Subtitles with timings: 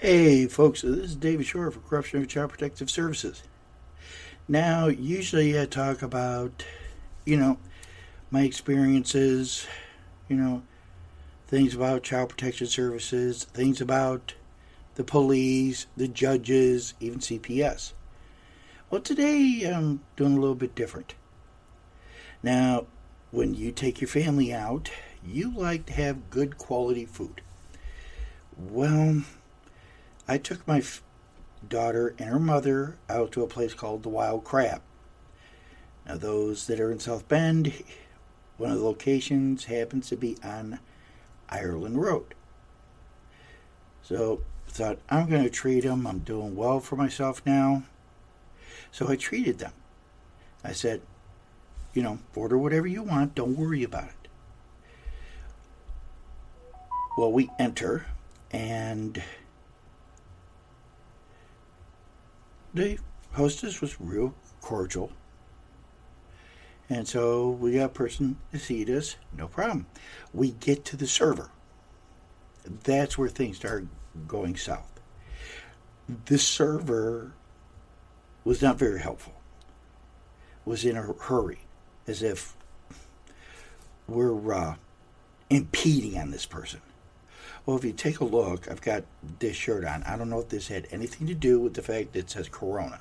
[0.00, 3.42] Hey, folks, this is David Shore for Corruption of Child Protective Services.
[4.46, 6.64] Now, usually I talk about,
[7.24, 7.58] you know,
[8.30, 9.66] my experiences,
[10.28, 10.62] you know,
[11.48, 14.34] things about child protection services, things about
[14.94, 17.92] the police, the judges, even CPS.
[18.90, 21.16] Well, today I'm doing a little bit different.
[22.40, 22.86] Now,
[23.32, 24.92] when you take your family out,
[25.26, 27.40] you like to have good quality food.
[28.56, 29.24] Well,
[30.28, 31.02] I took my f-
[31.66, 34.82] daughter and her mother out to a place called the Wild Crab.
[36.06, 37.72] Now, those that are in South Bend,
[38.58, 40.78] one of the locations happens to be on
[41.48, 42.34] Ireland Road.
[44.02, 46.06] So, I thought I'm going to treat them.
[46.06, 47.84] I'm doing well for myself now.
[48.90, 49.72] So I treated them.
[50.62, 51.00] I said,
[51.94, 53.34] you know, order whatever you want.
[53.34, 54.28] Don't worry about it.
[57.16, 58.06] Well, we enter,
[58.52, 59.22] and
[62.74, 62.98] the
[63.32, 65.12] hostess was real cordial.
[66.90, 69.86] And so we got a person to seat us, no problem.
[70.32, 71.50] We get to the server.
[72.84, 73.86] That's where things start
[74.26, 75.00] going south.
[76.26, 77.32] The server
[78.44, 79.34] was not very helpful.
[80.64, 81.60] Was in a hurry,
[82.06, 82.54] as if
[84.06, 84.76] we're uh,
[85.50, 86.80] impeding on this person.
[87.68, 89.04] Well, if you take a look, I've got
[89.40, 90.02] this shirt on.
[90.04, 92.48] I don't know if this had anything to do with the fact that it says
[92.48, 93.00] Corona.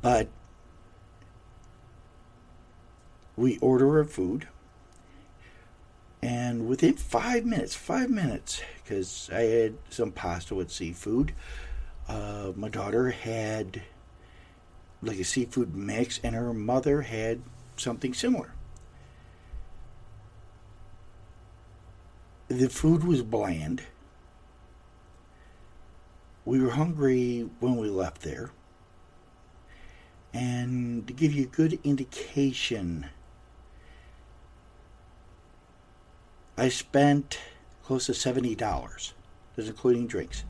[0.00, 0.28] But
[3.36, 4.48] we order our food,
[6.22, 11.34] and within five minutes, five minutes, because I had some pasta with seafood,
[12.08, 13.82] uh, my daughter had
[15.02, 17.42] like a seafood mix, and her mother had
[17.76, 18.54] something similar.
[22.50, 23.84] The food was bland.
[26.44, 28.50] We were hungry when we left there.
[30.34, 33.06] And to give you a good indication,
[36.58, 37.38] I spent
[37.84, 39.12] close to $70.
[39.54, 40.42] That's including drinks.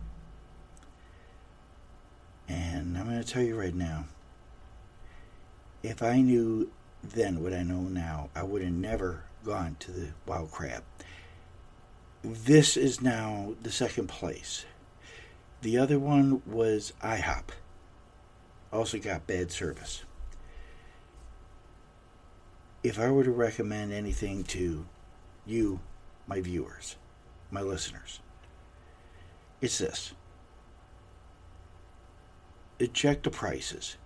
[2.49, 4.07] And I'm going to tell you right now
[5.83, 6.71] if I knew
[7.03, 10.83] then what I know now, I would have never gone to the wild crab.
[12.23, 14.65] This is now the second place.
[15.63, 17.51] The other one was IHOP.
[18.73, 20.05] Also got bad service.
[22.83, 24.87] If I were to recommend anything to
[25.47, 25.81] you,
[26.27, 26.97] my viewers,
[27.51, 28.21] my listeners,
[29.61, 30.13] it's this.
[32.93, 33.97] Check the prices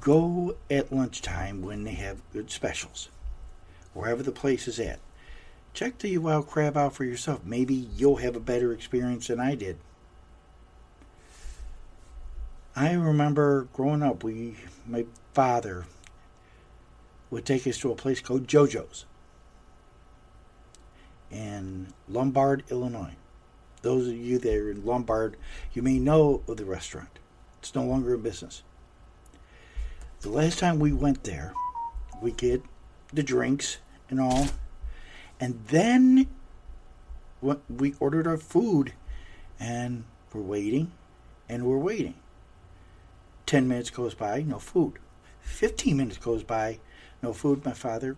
[0.00, 3.08] go at lunchtime when they have good specials,
[3.92, 4.98] wherever the place is at.
[5.74, 7.44] Check the wild crab out for yourself.
[7.44, 9.76] Maybe you'll have a better experience than I did.
[12.76, 15.86] I remember growing up, we, my father
[17.30, 19.04] would take us to a place called JoJo's
[21.30, 23.14] in Lombard, Illinois.
[23.82, 25.36] Those of you that are in Lombard,
[25.72, 27.18] you may know of the restaurant.
[27.58, 28.62] It's no longer in business.
[30.20, 31.52] The last time we went there,
[32.22, 32.62] we get
[33.12, 34.46] the drinks and all,
[35.40, 36.26] and then
[37.68, 38.92] we ordered our food,
[39.58, 40.92] and we're waiting,
[41.48, 42.14] and we're waiting.
[43.46, 44.94] Ten minutes goes by, no food.
[45.40, 46.78] Fifteen minutes goes by,
[47.22, 47.64] no food.
[47.64, 48.16] My father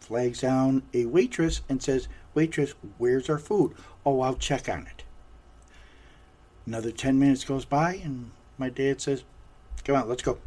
[0.00, 3.74] flags down a waitress and says, Waitress, where's our food?
[4.06, 5.02] Oh, I'll check on it.
[6.66, 9.24] Another 10 minutes goes by, and my dad says,
[9.84, 10.38] Come on, let's go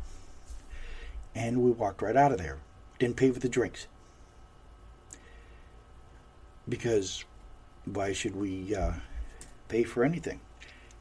[1.36, 2.58] and we walked right out of there.
[3.00, 3.88] Didn't pay for the drinks.
[6.72, 7.26] Because
[7.84, 8.94] why should we uh,
[9.68, 10.40] pay for anything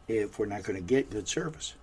[0.09, 1.75] if we're not going to get good service?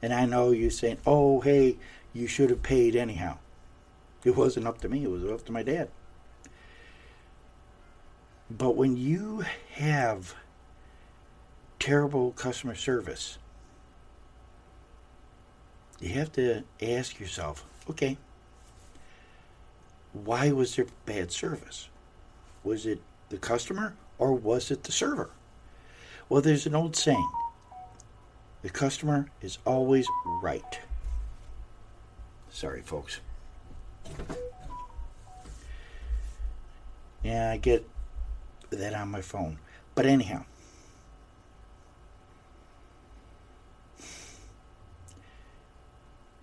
[0.00, 1.78] And I know you're saying, oh, hey,
[2.12, 3.38] you should have paid anyhow.
[4.24, 5.88] It wasn't up to me, it was up to my dad.
[8.48, 10.34] But when you have
[11.80, 13.38] terrible customer service,
[15.98, 18.16] you have to ask yourself okay,
[20.12, 21.89] why was there bad service?
[22.62, 25.30] Was it the customer or was it the server?
[26.28, 27.28] Well, there's an old saying
[28.62, 30.06] the customer is always
[30.42, 30.80] right.
[32.50, 33.20] Sorry, folks.
[37.22, 37.88] Yeah, I get
[38.70, 39.58] that on my phone.
[39.94, 40.44] But anyhow,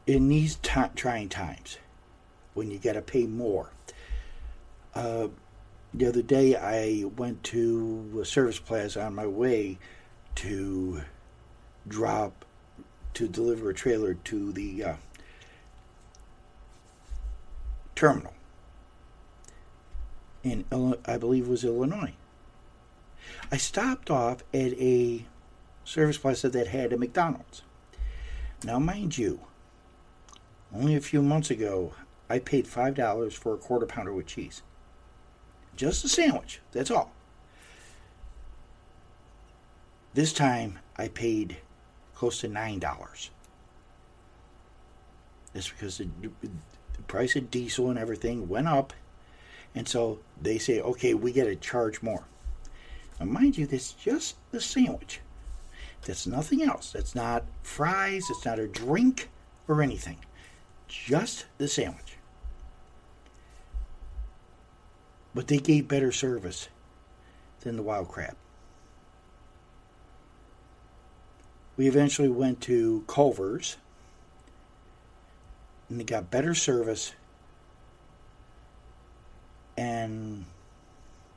[0.06, 1.78] in these t- trying times,
[2.54, 3.72] when you got to pay more,
[4.96, 5.28] uh,
[5.94, 9.78] the other day I went to a service plaza on my way
[10.36, 11.02] to
[11.88, 12.46] drop
[13.14, 14.94] to deliver a trailer to the uh,
[17.96, 18.34] terminal
[20.44, 20.66] in
[21.06, 22.14] I believe was Illinois.
[23.52, 25.26] I stopped off at a
[25.84, 27.64] service plaza that had a McDonald's.
[28.64, 29.42] Now, mind you,
[30.74, 31.94] only a few months ago
[32.30, 34.62] I paid five dollars for a quarter pounder with cheese.
[35.78, 37.12] Just a sandwich, that's all.
[40.14, 41.58] This time I paid
[42.16, 43.30] close to nine dollars.
[45.54, 46.10] That's because the,
[46.42, 48.92] the price of diesel and everything went up,
[49.76, 52.26] and so they say, okay, we got to charge more.
[53.20, 55.22] Now, mind you, that's just the sandwich.
[56.06, 56.92] That's nothing else.
[56.92, 58.24] That's not fries.
[58.30, 59.30] It's not a drink
[59.68, 60.18] or anything.
[60.88, 62.17] Just the sandwich.
[65.38, 66.68] But they gave better service
[67.60, 68.36] than the wild crab.
[71.78, 73.78] We eventually went to Culver's
[75.88, 77.14] and they got better service
[79.78, 80.46] and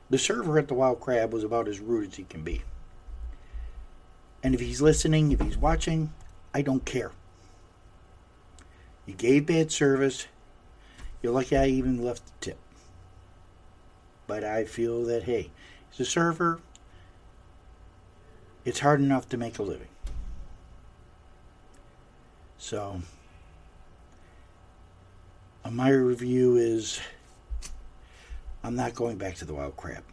[0.09, 2.63] the server at the Wild Crab was about as rude as he can be.
[4.41, 6.11] And if he's listening, if he's watching,
[6.55, 7.11] I don't care.
[9.05, 10.25] You gave bad service.
[11.21, 12.57] You're lucky I even left the tip.
[14.31, 15.51] But I feel that, hey,
[15.91, 16.61] as a server,
[18.63, 19.89] it's hard enough to make a living.
[22.57, 23.01] So,
[25.65, 27.01] uh, my review is
[28.63, 30.05] I'm not going back to the wild crab.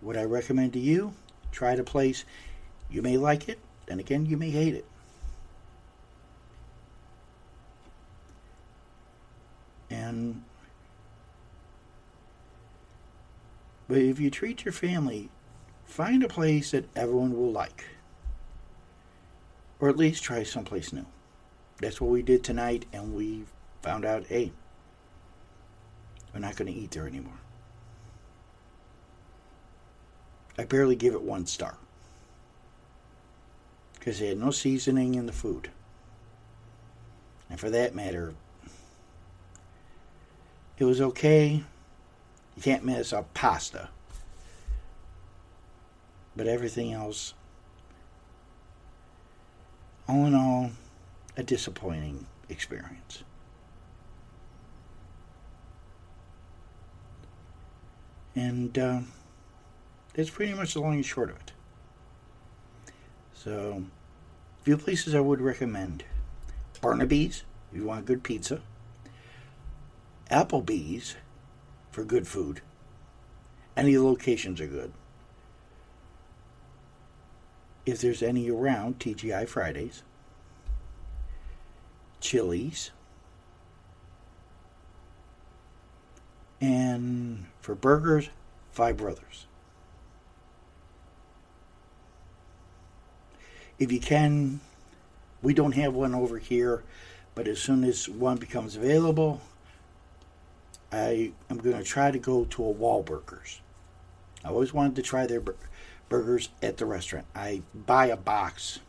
[0.00, 1.14] What I recommend to you?
[1.52, 2.24] Try the place.
[2.90, 4.86] You may like it, then again, you may hate it.
[9.88, 10.42] And
[13.90, 15.30] but if you treat your family,
[15.84, 17.86] find a place that everyone will like.
[19.80, 21.06] Or at least try someplace new.
[21.80, 23.46] That's what we did tonight, and we
[23.82, 24.52] found out, hey,
[26.32, 27.40] we're not going to eat there anymore.
[30.56, 31.74] I barely give it one star
[33.94, 35.68] because they had no seasoning in the food.
[37.50, 38.34] And for that matter,
[40.78, 41.64] it was okay.
[42.62, 43.88] Can't miss a pasta.
[46.36, 47.34] But everything else,
[50.08, 50.70] all in all,
[51.36, 53.24] a disappointing experience.
[58.34, 59.00] And uh,
[60.14, 61.52] that's pretty much the long and short of it.
[63.34, 63.84] So,
[64.60, 66.04] a few places I would recommend
[66.80, 68.60] Barnaby's, if you want good pizza,
[70.30, 71.16] Applebee's
[71.90, 72.60] for good food.
[73.76, 74.92] Any locations are good.
[77.86, 80.02] If there's any around, TGI Fridays,
[82.20, 82.90] Chili's,
[86.60, 88.28] and for burgers,
[88.72, 89.46] Five Brothers.
[93.78, 94.60] If you can,
[95.42, 96.84] we don't have one over here,
[97.34, 99.40] but as soon as one becomes available,
[100.92, 103.60] I am going to try to go to a Wahlburgers.
[104.44, 105.42] I always wanted to try their
[106.08, 107.26] burgers at the restaurant.
[107.34, 108.80] I buy a box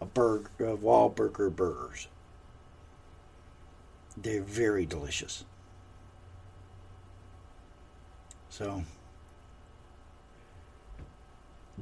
[0.00, 2.08] of, burger, of Wahlburger burgers.
[4.16, 5.44] They're very delicious.
[8.50, 8.84] So,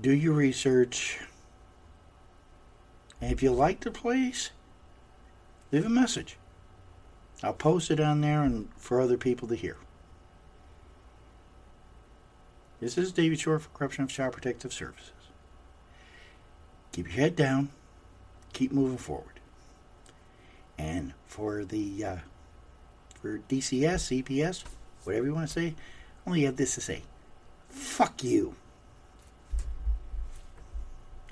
[0.00, 1.19] do your research.
[3.21, 4.50] And if you like the place,
[5.73, 6.38] leave a message.
[7.43, 9.77] I'll post it on there and for other people to hear.
[12.81, 15.13] This is David Shore for Corruption of Child Protective Services.
[16.93, 17.71] Keep your head down.
[18.53, 19.41] Keep moving forward.
[20.79, 22.17] And for the uh,
[23.21, 24.65] for DCS, CPS,
[25.05, 25.75] whatever you want to say,
[26.27, 27.03] only have this to say.
[27.69, 28.55] Fuck you.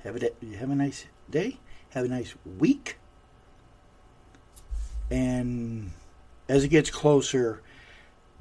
[0.05, 1.59] Have a, have a nice day.
[1.91, 2.99] Have a nice week.
[5.11, 5.93] And
[6.49, 7.63] as it gets closer,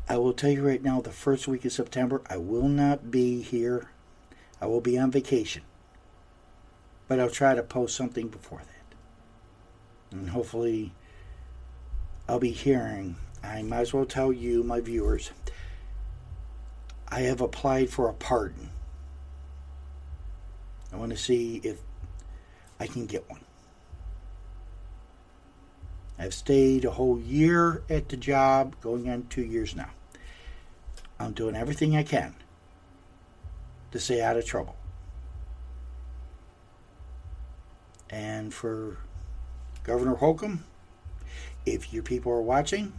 [0.08, 3.42] I will tell you right now the first week of September, I will not be
[3.42, 3.90] here.
[4.62, 5.64] I will be on vacation.
[7.08, 10.18] But I'll try to post something before that.
[10.18, 10.94] And hopefully,
[12.28, 13.18] I'll be hearing.
[13.44, 15.32] I might as well tell you, my viewers,
[17.10, 18.70] I have applied for a pardon.
[20.92, 21.80] I want to see if
[22.80, 23.42] I can get one.
[26.20, 29.90] I've stayed a whole year at the job, going on two years now.
[31.20, 32.36] I'm doing everything I can
[33.92, 34.76] to stay out of trouble.
[38.10, 38.98] And for
[39.84, 40.64] Governor Holcomb,
[41.66, 42.94] if your people are watching,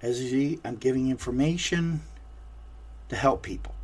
[0.00, 2.02] as you see, I'm giving information
[3.08, 3.74] to help people.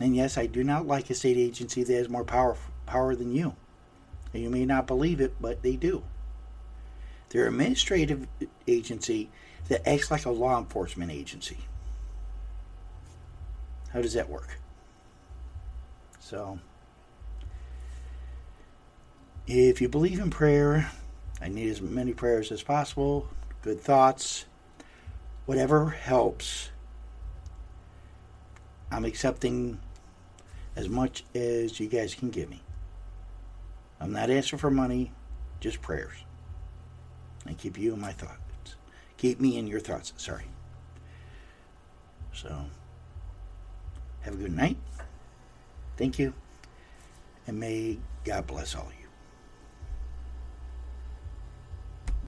[0.00, 2.56] And yes, I do not like a state agency that has more power
[2.86, 3.54] power than you.
[4.32, 6.02] And you may not believe it, but they do.
[7.28, 8.26] They're administrative
[8.66, 9.30] agency
[9.68, 11.58] that acts like a law enforcement agency.
[13.90, 14.58] How does that work?
[16.20, 16.58] So,
[19.46, 20.90] if you believe in prayer,
[21.40, 23.28] I need as many prayers as possible,
[23.62, 24.46] good thoughts,
[25.46, 26.70] whatever helps.
[28.90, 29.80] I'm accepting
[30.76, 32.62] as much as you guys can give me.
[34.02, 35.12] I'm not asking for money,
[35.60, 36.16] just prayers.
[37.46, 38.74] And keep you in my thoughts.
[39.16, 40.46] Keep me in your thoughts, sorry.
[42.32, 42.64] So,
[44.22, 44.76] have a good night.
[45.96, 46.34] Thank you.
[47.46, 49.01] And may God bless all of you.